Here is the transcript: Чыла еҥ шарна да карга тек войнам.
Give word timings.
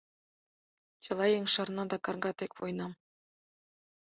Чыла 1.03 1.25
еҥ 1.37 1.43
шарна 1.53 1.83
да 1.91 1.97
карга 2.05 2.31
тек 2.37 2.51
войнам. 2.59 2.91